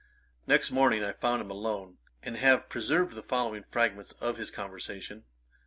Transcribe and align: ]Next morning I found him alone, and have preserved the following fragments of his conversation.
]Next 0.47 0.71
morning 0.71 1.03
I 1.03 1.11
found 1.13 1.43
him 1.43 1.51
alone, 1.51 1.99
and 2.23 2.35
have 2.37 2.69
preserved 2.69 3.13
the 3.13 3.21
following 3.21 3.65
fragments 3.69 4.13
of 4.13 4.37
his 4.37 4.49
conversation. 4.49 5.25